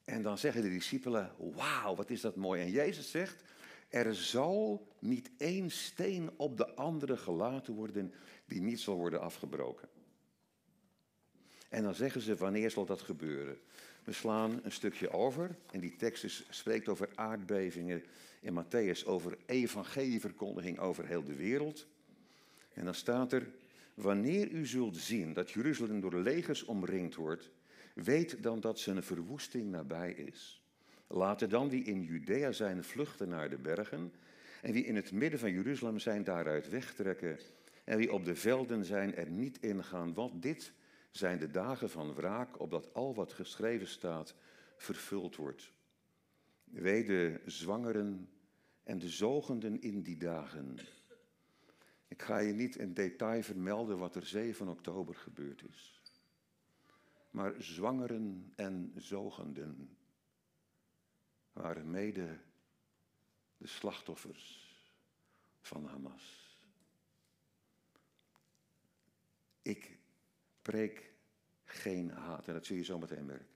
[0.04, 2.62] En dan zeggen de discipelen, wauw, wat is dat mooi.
[2.62, 3.44] En Jezus zegt,
[3.90, 8.14] er zal niet één steen op de andere gelaten worden
[8.46, 9.90] die niet zal worden afgebroken.
[11.70, 13.60] En dan zeggen ze, wanneer zal dat gebeuren?
[14.12, 18.04] We slaan een stukje over en die tekst is, spreekt over aardbevingen
[18.42, 21.88] in Matthäus, over evangelieverkondiging over heel de wereld.
[22.74, 23.48] En dan staat er,
[23.94, 27.50] wanneer u zult zien dat Jeruzalem door legers omringd wordt,
[27.94, 30.62] weet dan dat zijn verwoesting nabij is.
[31.08, 34.14] Laten dan wie in Judea zijn vluchten naar de bergen
[34.62, 37.40] en wie in het midden van Jeruzalem zijn daaruit wegtrekken
[37.84, 40.74] en wie op de velden zijn er niet ingaan, want dit
[41.12, 44.36] zijn de dagen van wraak, opdat al wat geschreven staat
[44.78, 45.72] vervuld wordt.
[46.64, 48.30] Wee de zwangeren
[48.84, 50.78] en de zogenden in die dagen.
[52.08, 56.02] Ik ga je niet in detail vermelden wat er 7 oktober gebeurd is.
[57.30, 59.98] Maar zwangeren en zogenden
[61.54, 62.40] waren mede
[63.58, 64.70] de slachtoffers
[65.62, 66.60] van Hamas.
[69.62, 70.01] Ik
[70.62, 71.14] spreek
[71.64, 72.48] geen haat.
[72.48, 73.48] En dat zul je zo meteen merken.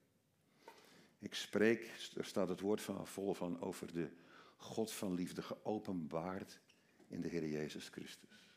[1.20, 4.10] Ik spreek, er staat het woord van vol van over de
[4.58, 6.60] God van liefde geopenbaard
[7.08, 8.50] in de Heer Jezus Christus.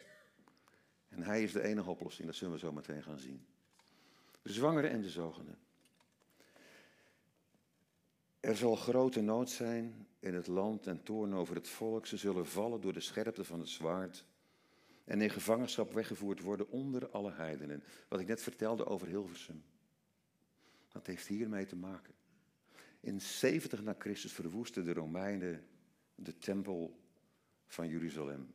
[1.09, 3.47] En Hij is de enige oplossing, dat zullen we zo meteen gaan zien.
[4.43, 5.59] De zwangere en de zogenden.
[8.41, 12.07] Er zal grote nood zijn in het land en toorn over het volk.
[12.07, 14.25] Ze zullen vallen door de scherpte van het zwaard
[15.09, 17.83] en in gevangenschap weggevoerd worden onder alle heidenen.
[18.09, 19.62] Wat ik net vertelde over Hilversum.
[20.88, 22.14] Dat heeft hiermee te maken.
[23.01, 25.66] In 70 na Christus verwoesten de Romeinen
[26.14, 27.01] de tempel
[27.66, 28.55] van Jeruzalem.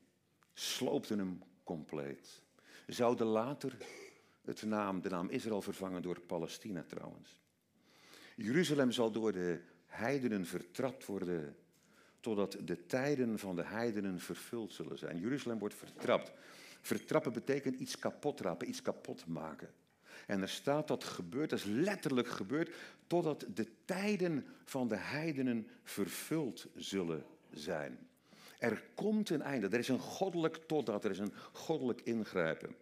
[0.53, 2.41] Sloopten hem compleet.
[2.87, 3.77] Zouden later
[4.41, 7.41] het naam, de naam Israël vervangen door Palestina trouwens.
[8.35, 11.55] Jeruzalem zal door de heidenen vertrapt worden
[12.23, 15.19] totdat de tijden van de heidenen vervuld zullen zijn.
[15.19, 16.31] Jeruzalem wordt vertrapt.
[16.81, 19.69] Vertrappen betekent iets kapot rapen, iets kapot maken.
[20.27, 22.75] En er staat dat gebeurt, dat is letterlijk gebeurd,
[23.07, 28.07] totdat de tijden van de heidenen vervuld zullen zijn.
[28.59, 32.75] Er komt een einde, er is een goddelijk totdat, er is een goddelijk ingrijpen.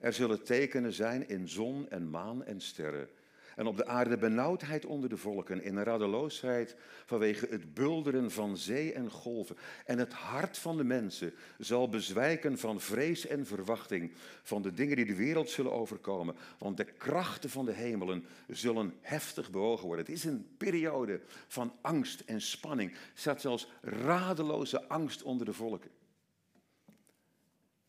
[0.00, 3.08] Er zullen tekenen zijn in zon en maan en sterren.
[3.56, 8.92] En op de aarde benauwdheid onder de volken, in radeloosheid vanwege het bulderen van zee
[8.92, 9.56] en golven.
[9.84, 14.12] En het hart van de mensen zal bezwijken van vrees en verwachting
[14.42, 16.36] van de dingen die de wereld zullen overkomen.
[16.58, 20.04] Want de krachten van de hemelen zullen heftig bewogen worden.
[20.04, 22.90] Het is een periode van angst en spanning.
[22.90, 25.90] Er staat zelfs radeloze angst onder de volken.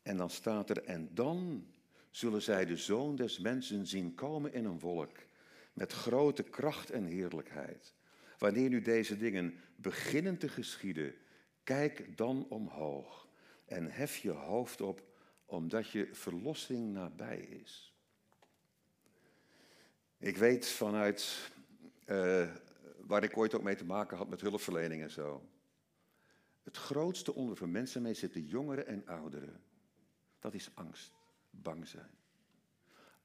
[0.02, 1.66] En dan staat er, en dan
[2.12, 5.18] zullen zij de zoon des mensen zien komen in een wolk
[5.76, 7.94] met grote kracht en heerlijkheid.
[8.38, 11.16] Wanneer nu deze dingen beginnen te geschieden,
[11.64, 13.28] kijk dan omhoog
[13.66, 15.04] en hef je hoofd op,
[15.46, 17.94] omdat je verlossing nabij is.
[20.18, 21.52] Ik weet vanuit
[22.08, 22.52] uh,
[23.00, 25.50] waar ik ooit ook mee te maken had met hulpverlening en zo.
[26.64, 29.62] Het grootste onder van mensen mee zitten jongeren en ouderen.
[30.40, 31.14] Dat is angst,
[31.50, 32.24] bang zijn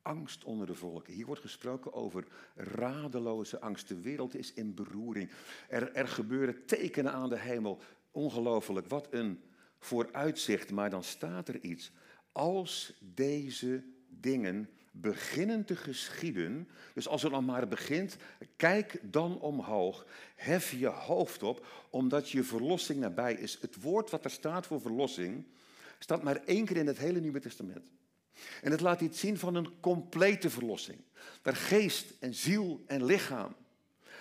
[0.03, 1.13] angst onder de volken.
[1.13, 3.89] Hier wordt gesproken over radeloze angst.
[3.89, 5.31] De wereld is in beroering.
[5.69, 7.79] Er, er gebeuren tekenen aan de hemel.
[8.11, 9.41] Ongelooflijk, wat een
[9.79, 10.71] vooruitzicht.
[10.71, 11.93] Maar dan staat er iets.
[12.33, 16.69] Als deze dingen beginnen te geschieden.
[16.95, 18.17] Dus als het nog maar begint,
[18.57, 20.07] kijk dan omhoog.
[20.37, 23.59] Hef je hoofd op, omdat je verlossing nabij is.
[23.61, 25.45] Het woord wat er staat voor verlossing,
[25.99, 27.91] staat maar één keer in het hele Nieuwe Testament.
[28.63, 30.99] En het laat iets zien van een complete verlossing.
[31.43, 33.55] Naar geest en ziel en lichaam.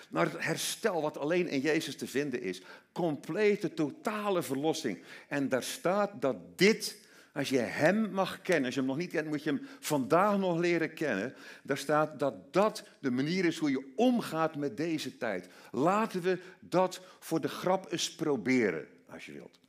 [0.09, 2.61] Naar het herstel wat alleen in Jezus te vinden is.
[2.91, 5.03] Complete, totale verlossing.
[5.27, 6.97] En daar staat dat dit,
[7.33, 10.37] als je Hem mag kennen, als je Hem nog niet kent, moet je Hem vandaag
[10.37, 11.33] nog leren kennen.
[11.63, 15.47] Daar staat dat dat de manier is hoe je omgaat met deze tijd.
[15.71, 19.59] Laten we dat voor de grap eens proberen, als je wilt.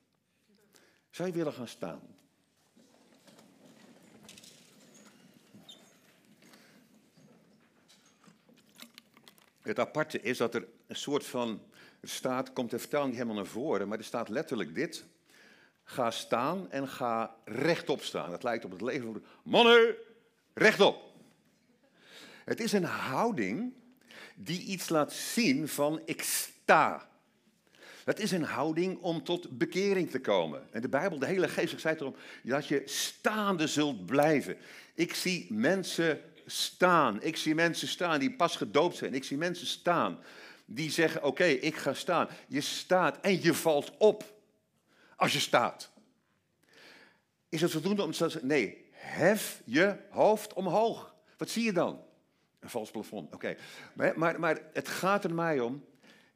[1.11, 2.01] Je willen gaan staan?
[9.62, 11.62] Het aparte is dat er een soort van
[12.01, 15.05] er staat, komt de vertaling helemaal naar voren, maar er staat letterlijk dit.
[15.85, 18.33] Ga staan en ga rechtop staan.
[18.33, 19.94] Het lijkt op het leven van mannen,
[20.55, 21.12] rechtop.
[22.44, 23.73] Het is een houding
[24.35, 27.09] die iets laat zien van ik sta.
[28.05, 30.62] Het is een houding om tot bekering te komen.
[30.70, 34.57] En de Bijbel, de hele geest zei erom dat je staande zult blijven.
[34.94, 36.20] Ik zie mensen
[36.51, 37.23] staan.
[37.23, 39.15] Ik zie mensen staan die pas gedoopt zijn.
[39.15, 40.19] Ik zie mensen staan
[40.65, 42.29] die zeggen: Oké, ik ga staan.
[42.49, 44.25] Je staat en je valt op
[45.17, 45.91] als je staat.
[47.49, 51.15] Is het voldoende om te zeggen: Nee, hef je hoofd omhoog.
[51.37, 52.01] Wat zie je dan?
[52.59, 53.35] Een vals plafond.
[53.35, 53.57] Oké.
[53.95, 55.85] Maar, maar, maar het gaat er mij om.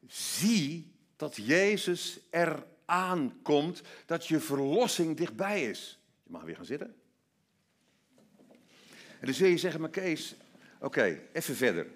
[0.07, 6.01] Zie dat Jezus er aankomt, dat je verlossing dichtbij is.
[6.23, 6.95] Je mag weer gaan zitten.
[9.25, 10.35] En dan zul je zeggen, maar Kees,
[10.81, 11.87] oké, even verder.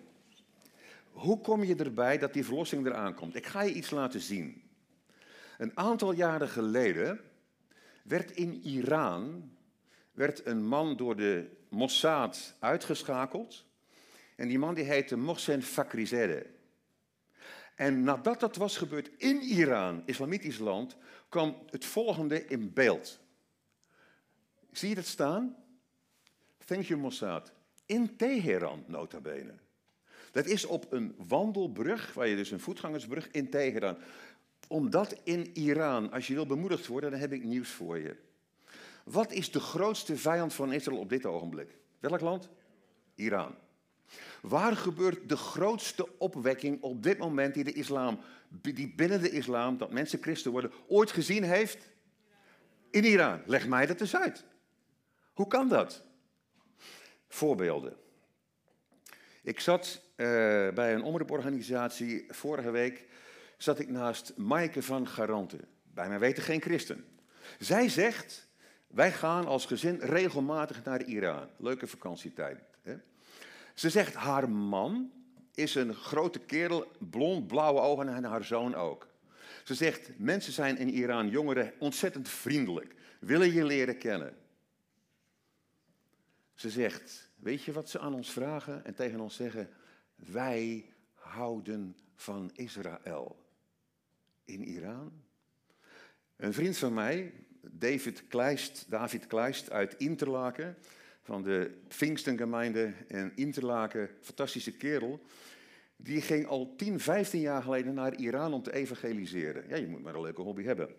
[1.11, 3.35] Hoe kom je erbij dat die verlossing eraan komt?
[3.35, 4.63] Ik ga je iets laten zien.
[5.59, 7.21] Een aantal jaren geleden
[8.03, 9.51] werd in Iran
[10.13, 13.65] werd een man door de Mossad uitgeschakeld.
[14.37, 16.45] En die man die heette Mohsen Fakhrizadeh.
[17.75, 20.97] En nadat dat was gebeurd in Iran, islamitisch land,
[21.29, 23.21] kwam het volgende in beeld.
[24.71, 25.67] Zie je dat staan?
[26.69, 27.53] Thank you Mossad.
[27.87, 29.55] In Teheran, nota bene.
[30.33, 33.97] Dat is op een wandelbrug, waar je dus een voetgangersbrug in Teheran.
[34.67, 38.17] Omdat in Iran, als je wil bemoedigd worden, dan heb ik nieuws voor je.
[39.05, 41.79] Wat is de grootste vijand van Israël op dit ogenblik?
[42.01, 42.49] Welk land?
[43.15, 43.55] Iran.
[44.43, 49.79] Waar gebeurt de grootste opwekking op dit moment die de islam, die binnen de islam,
[49.79, 51.91] dat mensen christen worden, ooit gezien heeft?
[52.91, 53.43] In Iran.
[53.47, 54.45] Leg mij dat eens uit.
[55.33, 56.07] Hoe kan dat?
[57.29, 57.97] Voorbeelden.
[59.43, 60.27] Ik zat uh,
[60.71, 63.07] bij een omroeporganisatie vorige week,
[63.57, 65.59] zat ik naast Maaike van Garante.
[65.83, 67.05] Bij mij weten geen christen.
[67.59, 68.49] Zij zegt,
[68.87, 71.49] wij gaan als gezin regelmatig naar Iran.
[71.57, 72.59] Leuke vakantietijd.
[72.83, 72.97] Hè?
[73.75, 75.13] Ze zegt, haar man
[75.55, 79.07] is een grote kerel, blond, blauwe ogen en haar zoon ook.
[79.65, 82.95] Ze zegt, mensen zijn in Iran, jongeren, ontzettend vriendelijk.
[83.21, 84.37] Willen je leren kennen.
[86.59, 89.69] Ze zegt, weet je wat ze aan ons vragen en tegen ons zeggen?
[90.15, 93.45] Wij houden van Israël.
[94.45, 95.13] In Iran?
[96.37, 100.77] Een vriend van mij, David Kleist, David Kleist uit Interlaken,
[101.23, 105.21] van de Pfingstengemeinde in Interlaken, fantastische kerel,
[105.97, 109.69] die ging al 10, 15 jaar geleden naar Iran om te evangeliseren.
[109.69, 110.95] Ja, je moet maar een leuke hobby hebben.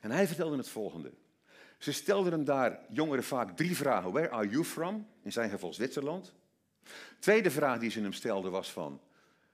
[0.00, 1.12] En hij vertelde het volgende.
[1.80, 4.12] Ze stelden hem daar, jongeren, vaak drie vragen.
[4.12, 5.06] Where are you from?
[5.22, 6.34] In zijn geval Zwitserland.
[7.18, 9.00] Tweede vraag die ze hem stelden was van...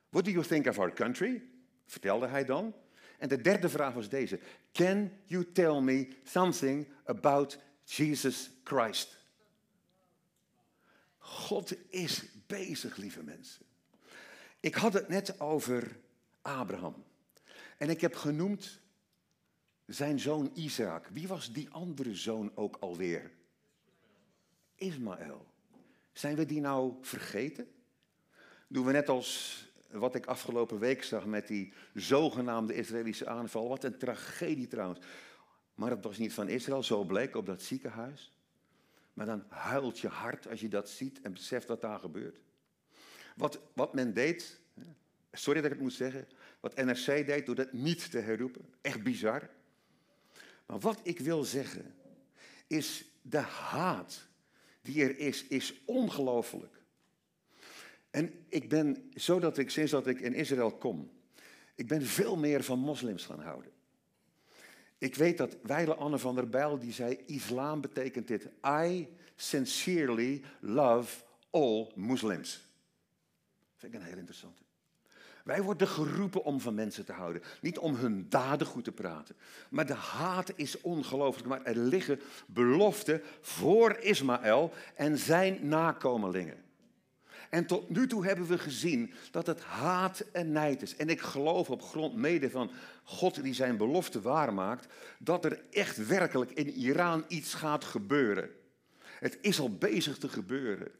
[0.08, 1.42] What do you think of our country?
[1.86, 2.74] Vertelde hij dan.
[3.18, 4.40] En de derde vraag was deze.
[4.72, 9.18] Can you tell me something about Jesus Christ?
[11.18, 13.62] God is bezig, lieve mensen.
[14.60, 15.96] Ik had het net over
[16.42, 17.04] Abraham.
[17.78, 18.80] En ik heb genoemd
[19.86, 21.06] zijn zoon Isaac.
[21.06, 23.30] Wie was die andere zoon ook alweer?
[24.74, 25.46] Ismaël.
[26.12, 27.68] Zijn we die nou vergeten?
[28.68, 33.68] Doen we net als wat ik afgelopen week zag met die zogenaamde Israëlische aanval.
[33.68, 35.00] Wat een tragedie trouwens.
[35.74, 38.32] Maar het was niet van Israël, zo bleek op dat ziekenhuis.
[39.12, 42.40] Maar dan huilt je hart als je dat ziet en beseft wat daar gebeurt.
[43.36, 44.60] Wat, wat men deed,
[45.32, 46.28] sorry dat ik het moet zeggen,
[46.60, 49.50] wat NRC deed door dat niet te herroepen, echt bizar.
[50.66, 51.94] Maar wat ik wil zeggen,
[52.66, 54.26] is de haat
[54.82, 56.74] die er is, is ongelooflijk.
[58.10, 61.10] En ik ben, zodat ik sinds dat ik in Israël kom,
[61.74, 63.72] ik ben veel meer van moslims gaan houden.
[64.98, 68.48] Ik weet dat Weile Anne van der Bijl, die zei, islam betekent dit.
[68.66, 72.66] I sincerely love all Muslims.
[73.76, 74.65] Vind ik een heel interessante.
[75.46, 77.42] Wij worden geroepen om van mensen te houden.
[77.60, 79.36] Niet om hun daden goed te praten.
[79.70, 81.48] Maar de haat is ongelooflijk.
[81.48, 86.64] Maar er liggen beloften voor Ismaël en zijn nakomelingen.
[87.50, 90.96] En tot nu toe hebben we gezien dat het haat en nijd is.
[90.96, 92.70] En ik geloof op grond mede van
[93.02, 98.50] God die zijn belofte waarmaakt, dat er echt werkelijk in Iran iets gaat gebeuren.
[99.18, 100.90] Het is al bezig te gebeuren.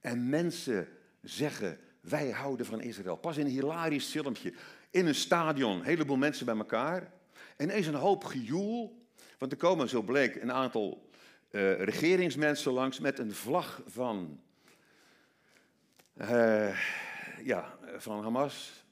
[0.00, 0.88] En mensen
[1.22, 3.16] zeggen, wij houden van Israël.
[3.16, 4.52] Pas in een hilarisch filmpje.
[4.90, 7.12] In een stadion, een heleboel mensen bij elkaar.
[7.56, 9.04] En is een hoop gejoel.
[9.38, 11.10] Want er komen, zo bleek, een aantal
[11.50, 14.40] uh, regeringsmensen langs met een vlag van,
[16.14, 16.78] uh,
[17.44, 18.84] ja, van Hamas.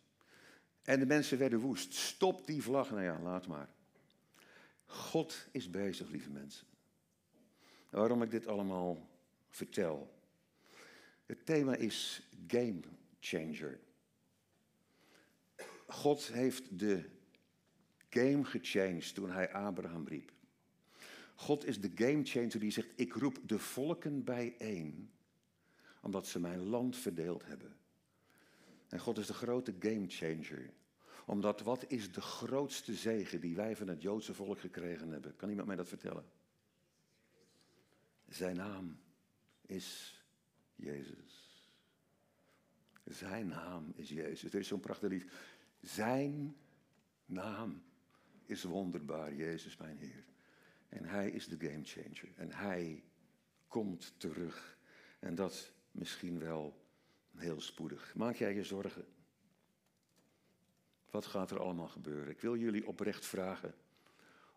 [0.83, 1.95] En de mensen werden woest.
[1.95, 2.91] Stop die vlag.
[2.91, 3.69] Nou ja, laat maar.
[4.87, 6.67] God is bezig, lieve mensen.
[7.91, 9.09] Waarom ik dit allemaal
[9.49, 10.17] vertel.
[11.27, 12.81] Het thema is game
[13.21, 13.81] changer.
[15.87, 17.11] God heeft de
[18.11, 20.33] game gechanged toen hij Abraham riep.
[21.35, 25.11] God is de game changer die zegt: Ik roep de volken bijeen,
[26.03, 27.77] omdat ze mijn land verdeeld hebben.
[28.89, 30.71] En God is de grote game changer.
[31.27, 35.37] Omdat wat is de grootste zegen die wij van het Joodse volk gekregen hebben?
[35.37, 36.25] Kan iemand mij dat vertellen?
[38.29, 39.01] Zijn naam
[39.67, 40.19] is
[40.75, 41.48] Jezus.
[43.09, 44.53] Zijn naam is Jezus.
[44.53, 45.31] Er is zo'n prachtig lied.
[45.81, 46.57] Zijn
[47.27, 47.83] naam
[48.45, 50.25] is wonderbaar, Jezus mijn Heer.
[50.89, 52.33] En Hij is de gamechanger.
[52.37, 53.05] En Hij
[53.69, 54.79] komt terug.
[55.19, 56.87] En dat misschien wel
[57.37, 58.15] heel spoedig.
[58.15, 59.07] Maak jij je zorgen?
[61.11, 62.31] Wat gaat er allemaal gebeuren?
[62.31, 63.75] Ik wil jullie oprecht vragen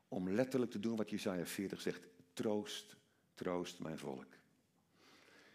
[0.08, 2.08] om letterlijk te doen wat Jesaja 40 zegt.
[2.34, 2.95] Troost,
[3.34, 4.28] troost mijn volk.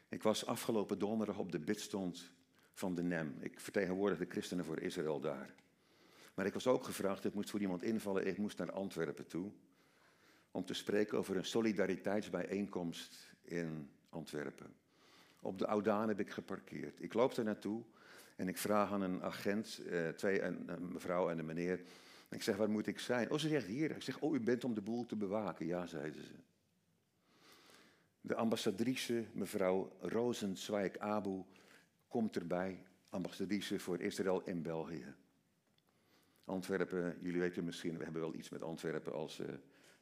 [0.09, 2.35] Ik was afgelopen donderdag op de bidstond
[2.77, 3.37] van de NEM.
[3.41, 5.55] Ik vertegenwoordig de christenen voor Israël daar.
[6.35, 9.51] Maar ik was ook gevraagd, ik moest voor iemand invallen, ik moest naar Antwerpen toe.
[10.51, 14.75] Om te spreken over een solidariteitsbijeenkomst in Antwerpen.
[15.41, 17.03] Op de Oudaan heb ik geparkeerd.
[17.03, 17.83] Ik loop er naartoe
[18.37, 21.81] en ik vraag aan een agent, eh, twee, een, mevrouw en een meneer.
[22.31, 23.31] ik zeg, waar moet ik zijn?
[23.31, 23.91] Oh, ze zegt hier.
[23.91, 25.67] Ik zeg, oh, u bent om de boel te bewaken.
[25.67, 26.35] Ja, zeiden ze.
[28.21, 31.45] De ambassadrice, mevrouw Rosenzweig Abu,
[32.17, 35.15] komt erbij, ambassadrice voor Israël in België.
[36.45, 39.47] Antwerpen, jullie weten misschien, we hebben wel iets met Antwerpen als uh,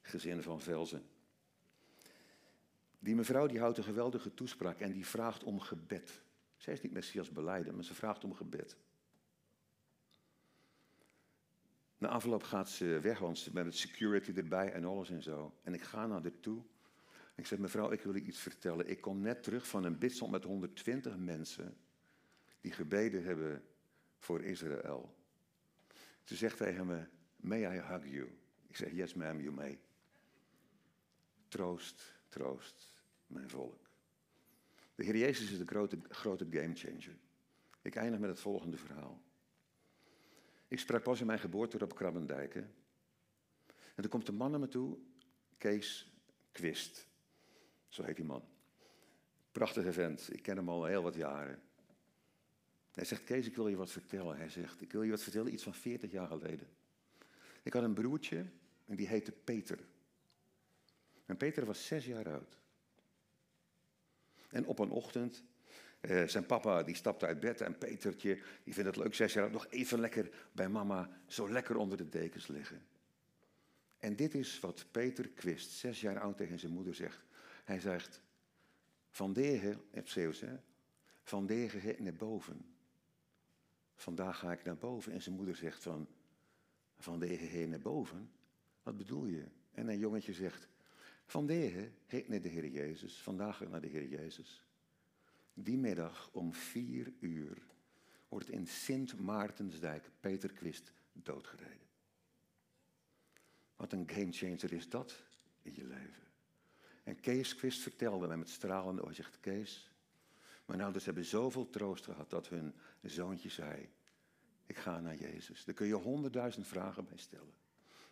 [0.01, 1.03] gezin van Velzen.
[2.99, 6.23] Die mevrouw die houdt een geweldige toespraak en die vraagt om gebed.
[6.57, 8.77] Zij is niet Messias beleiden, maar ze vraagt om gebed.
[11.99, 15.55] Na afloop gaat ze weg, want ze met security erbij en alles en zo.
[15.63, 16.63] En ik ga naar haar toe.
[17.35, 18.89] Ik zeg, mevrouw, ik wil u iets vertellen.
[18.89, 21.77] Ik kom net terug van een bidstond met 120 mensen
[22.65, 23.65] die gebeden hebben
[24.19, 25.15] voor Israël.
[26.23, 27.07] Ze zegt tegen me,
[27.37, 28.39] may I hug you?
[28.67, 29.81] Ik zeg, yes ma'am, you may.
[31.49, 33.91] Troost, troost mijn volk.
[34.95, 37.17] De Heer Jezus is de grote, grote gamechanger.
[37.83, 39.23] Ik eindig met het volgende verhaal.
[40.69, 42.75] Ik sprak pas in mijn geboorte op Krabbendijken.
[43.95, 44.99] En er komt een man naar me toe,
[45.59, 46.13] Kees
[46.53, 47.09] Quist.
[47.89, 48.45] Zo heet die man.
[49.53, 51.63] Prachtige vent, ik ken hem al heel wat jaren.
[52.95, 54.37] Hij zegt, Kees, ik wil je wat vertellen.
[54.37, 56.69] Hij zegt, ik wil je wat vertellen, iets van 40 jaar geleden.
[57.63, 58.45] Ik had een broertje
[58.87, 59.79] en die heette Peter.
[61.27, 62.59] En Peter was zes jaar oud.
[64.49, 65.45] En op een ochtend,
[66.01, 68.35] eh, zijn papa die stapte uit bed en Petertje,
[68.65, 71.99] die vindt het leuk, zes jaar oud, nog even lekker bij mama, zo lekker onder
[71.99, 72.87] de dekens liggen.
[73.99, 77.25] En dit is wat Peter Quist, zes jaar oud, tegen zijn moeder zegt.
[77.65, 78.23] Hij zegt,
[79.11, 80.57] van deze, Zeeuws, hè,
[81.23, 82.74] van deze naar boven.
[83.95, 85.13] Vandaag ga ik naar boven.
[85.13, 86.09] En zijn moeder zegt van,
[86.99, 88.31] van deze heen naar boven?
[88.83, 89.45] Wat bedoel je?
[89.73, 90.69] En een jongetje zegt,
[91.27, 93.17] van deze heet naar de Heer Jezus.
[93.17, 94.65] Vandaag naar de Heer Jezus.
[95.55, 97.63] Die middag om vier uur
[98.29, 101.89] wordt in Sint Maartensdijk Peter Quist doodgereden.
[103.77, 105.23] Wat een gamechanger is dat
[105.63, 106.23] in je leven.
[107.03, 109.94] En Kees Quist vertelde mij met stralende ogen, zegt Kees,
[110.65, 113.91] mijn ouders hebben zoveel troost gehad dat hun zoontje zei,
[114.67, 115.65] ik ga naar Jezus.
[115.65, 117.55] Daar kun je honderdduizend vragen bij stellen.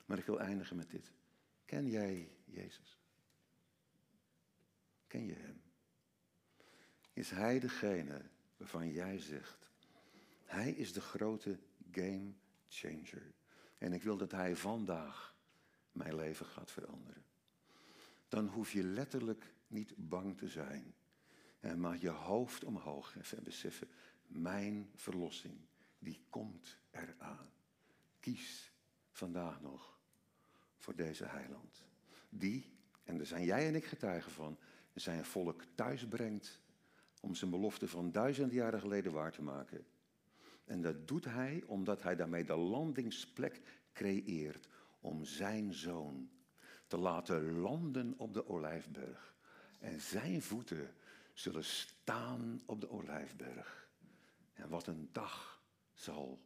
[0.07, 1.13] Maar ik wil eindigen met dit.
[1.65, 2.99] Ken jij Jezus?
[5.07, 5.63] Ken je Hem?
[7.13, 8.23] Is Hij degene
[8.57, 9.71] waarvan jij zegt,
[10.45, 11.59] Hij is de grote
[11.91, 12.33] game
[12.69, 13.33] changer.
[13.79, 15.37] En ik wil dat Hij vandaag
[15.93, 17.25] mijn leven gaat veranderen.
[18.29, 20.95] Dan hoef je letterlijk niet bang te zijn.
[21.63, 23.89] En maak je hoofd omhoog en beseffen,
[24.27, 25.55] mijn verlossing,
[25.99, 27.51] die komt eraan.
[28.21, 28.73] Kies
[29.11, 29.99] vandaag nog
[30.77, 31.85] voor deze heiland.
[32.29, 32.73] Die,
[33.05, 34.59] en daar zijn jij en ik getuigen van,
[34.95, 36.61] zijn volk thuis brengt
[37.21, 39.87] om zijn belofte van duizend jaren geleden waar te maken.
[40.65, 43.61] En dat doet hij omdat hij daarmee de landingsplek
[43.93, 44.69] creëert
[45.01, 46.31] om zijn zoon
[46.87, 49.35] te laten landen op de olijfberg.
[49.79, 50.95] En zijn voeten
[51.33, 53.89] zullen staan op de olijfberg.
[54.53, 55.63] En wat een dag
[55.93, 56.43] zal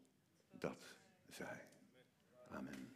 [0.51, 0.95] dat
[1.29, 1.69] zijn.
[2.49, 2.96] Amen.